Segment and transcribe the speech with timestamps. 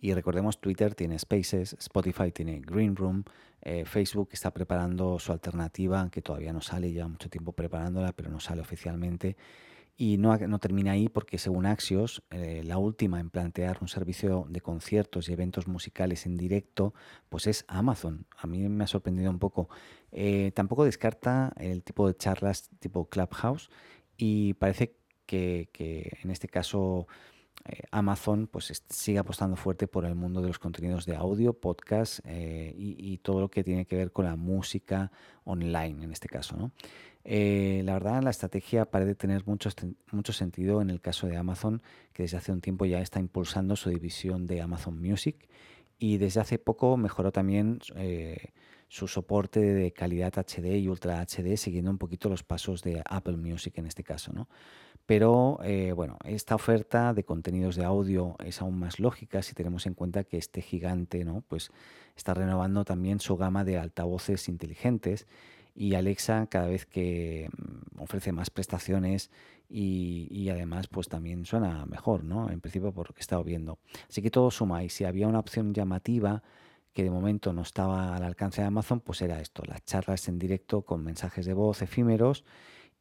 [0.00, 3.24] Y recordemos, Twitter tiene Spaces, Spotify tiene Green Room,
[3.62, 8.30] eh, Facebook está preparando su alternativa, que todavía no sale, ya mucho tiempo preparándola, pero
[8.30, 9.36] no sale oficialmente.
[10.00, 14.46] Y no, no termina ahí porque según Axios, eh, la última en plantear un servicio
[14.48, 16.94] de conciertos y eventos musicales en directo,
[17.28, 18.24] pues es Amazon.
[18.36, 19.68] A mí me ha sorprendido un poco.
[20.12, 23.70] Eh, tampoco descarta el tipo de charlas tipo Clubhouse
[24.16, 24.94] y parece
[25.26, 25.68] que,
[26.22, 27.08] en este caso
[27.64, 32.20] eh, Amazon pues sigue apostando fuerte por el mundo de los contenidos de audio, podcast
[32.26, 35.10] y, y, todo lo que tiene que ver con la música
[35.44, 36.56] online en este caso.
[36.56, 36.72] ¿no?
[37.30, 39.68] Eh, la verdad, la estrategia parece tener mucho,
[40.12, 41.82] mucho sentido en el caso de Amazon,
[42.14, 45.46] que desde hace un tiempo ya está impulsando su división de Amazon Music
[45.98, 48.52] y desde hace poco mejoró también eh,
[48.88, 53.36] su soporte de calidad HD y Ultra HD, siguiendo un poquito los pasos de Apple
[53.36, 54.32] Music en este caso.
[54.32, 54.48] ¿no?
[55.06, 59.86] Pero eh, bueno, esta oferta de contenidos de audio es aún más lógica si tenemos
[59.86, 61.42] en cuenta que este gigante ¿no?
[61.48, 61.70] pues
[62.16, 65.26] está renovando también su gama de altavoces inteligentes
[65.78, 69.30] y Alexa cada vez que mm, ofrece más prestaciones
[69.70, 72.50] y, además pues también suena mejor, ¿no?
[72.50, 73.78] En principio por lo que he estado viendo.
[74.08, 76.42] Así que todo suma y si había una opción llamativa
[76.92, 80.40] que de momento no estaba al alcance de Amazon, pues era esto, las charlas en
[80.40, 82.44] directo con mensajes de voz efímeros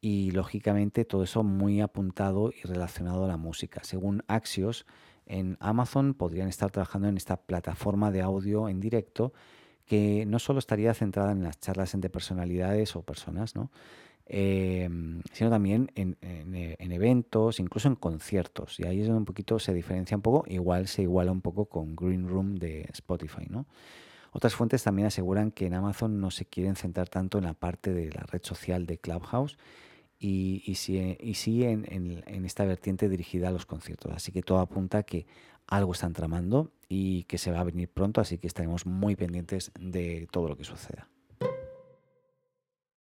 [0.00, 3.84] y lógicamente todo eso muy apuntado y relacionado a la música.
[3.84, 4.84] Según Axios,
[5.26, 9.32] en Amazon podrían estar trabajando en esta plataforma de audio en directo
[9.86, 13.70] que no solo estaría centrada en las charlas entre personalidades o personas, ¿no?
[14.26, 16.16] Em, sino también en,
[16.78, 18.80] eventos, incluso en conciertos.
[18.80, 21.66] Y ahí es donde un poquito se diferencia un poco, igual se iguala un poco
[21.66, 23.46] con Green Room de Spotify.
[23.50, 23.66] ¿no?
[24.32, 27.92] Otras fuentes también aseguran que en Amazon no se quieren centrar tanto en la parte
[27.92, 29.58] de la red social de Clubhouse
[30.18, 34.12] y, y sí en, en, esta vertiente dirigida a los conciertos.
[34.14, 35.26] Así que todo apunta a que
[35.66, 39.72] algo están tramando y que se va a venir pronto, así que estaremos muy pendientes
[39.78, 41.08] de todo lo que suceda.